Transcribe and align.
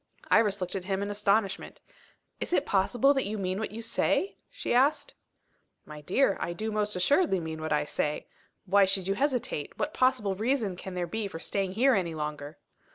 Iris 0.31 0.59
looked 0.61 0.73
at 0.75 0.85
him 0.85 1.03
in 1.03 1.11
astonishment. 1.11 1.79
"Is 2.39 2.53
it 2.53 2.65
possible 2.65 3.13
that 3.13 3.27
you 3.27 3.37
mean 3.37 3.59
what 3.59 3.69
you 3.69 3.83
say?" 3.83 4.37
she 4.49 4.73
asked. 4.73 5.13
"My 5.85 6.01
dear, 6.01 6.37
I 6.39 6.53
do 6.53 6.71
most 6.71 6.95
assuredly 6.95 7.39
mean 7.39 7.61
what 7.61 7.71
I 7.71 7.85
say. 7.85 8.25
Why 8.65 8.85
should 8.85 9.07
you 9.07 9.13
hesitate? 9.13 9.77
What 9.77 9.93
possible 9.93 10.33
reason 10.33 10.75
can 10.75 10.95
there 10.95 11.05
be 11.05 11.27
for 11.27 11.37
staying 11.37 11.73
here 11.73 11.93
any 11.93 12.15
longer?" 12.15 12.57